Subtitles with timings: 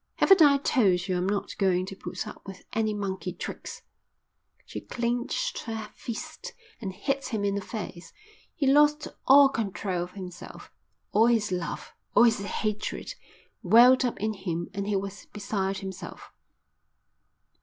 [0.15, 3.83] Haven't I told you I'm not going to put up with any monkey tricks?"
[4.65, 8.11] She clenched her fist and hit him in the face.
[8.55, 10.71] He lost all control of himself.
[11.11, 13.13] All his love, all his hatred,
[13.61, 16.31] welled up in him and he was beside himself.